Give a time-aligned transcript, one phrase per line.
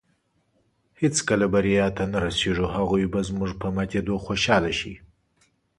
[1.01, 2.67] هېڅکله بریا ته نۀ رسېږو.
[2.75, 4.93] هغوی به زموږ په ماتېدو خوشحاله شي